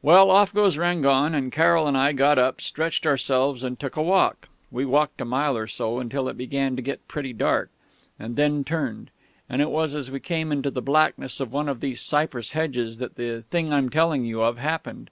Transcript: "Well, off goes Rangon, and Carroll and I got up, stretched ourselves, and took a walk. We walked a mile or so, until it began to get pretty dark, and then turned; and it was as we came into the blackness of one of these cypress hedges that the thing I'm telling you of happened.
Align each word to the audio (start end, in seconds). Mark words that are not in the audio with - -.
"Well, 0.00 0.30
off 0.30 0.54
goes 0.54 0.78
Rangon, 0.78 1.34
and 1.34 1.52
Carroll 1.52 1.86
and 1.86 1.94
I 1.94 2.12
got 2.14 2.38
up, 2.38 2.62
stretched 2.62 3.06
ourselves, 3.06 3.62
and 3.62 3.78
took 3.78 3.94
a 3.94 4.02
walk. 4.02 4.48
We 4.70 4.86
walked 4.86 5.20
a 5.20 5.26
mile 5.26 5.54
or 5.54 5.66
so, 5.66 5.98
until 5.98 6.30
it 6.30 6.38
began 6.38 6.76
to 6.76 6.80
get 6.82 7.06
pretty 7.08 7.34
dark, 7.34 7.68
and 8.18 8.36
then 8.36 8.64
turned; 8.64 9.10
and 9.50 9.60
it 9.60 9.68
was 9.68 9.94
as 9.94 10.10
we 10.10 10.18
came 10.18 10.50
into 10.50 10.70
the 10.70 10.80
blackness 10.80 11.40
of 11.40 11.52
one 11.52 11.68
of 11.68 11.80
these 11.80 12.00
cypress 12.00 12.52
hedges 12.52 12.96
that 12.96 13.16
the 13.16 13.42
thing 13.50 13.70
I'm 13.70 13.90
telling 13.90 14.24
you 14.24 14.40
of 14.40 14.56
happened. 14.56 15.10